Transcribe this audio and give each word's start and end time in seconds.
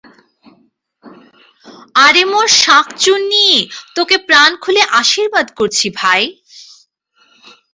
আরে 2.05 2.23
মোর 2.31 2.47
শাঁকচুন্নী, 2.63 3.49
তোকে 3.95 4.15
প্রাণ 4.27 4.51
খুলে 4.63 4.81
আশীর্বাদ 5.01 5.47
করছি 5.59 5.87
ভাই। 5.99 6.23